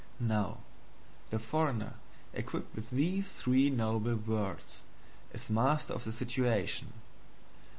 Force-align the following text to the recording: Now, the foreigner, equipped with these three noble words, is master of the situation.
Now, 0.19 0.57
the 1.29 1.37
foreigner, 1.37 1.93
equipped 2.33 2.75
with 2.75 2.89
these 2.89 3.31
three 3.31 3.69
noble 3.69 4.15
words, 4.15 4.81
is 5.31 5.47
master 5.47 5.93
of 5.93 6.05
the 6.05 6.11
situation. 6.11 6.91